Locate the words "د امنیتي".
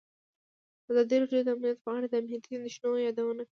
2.09-2.49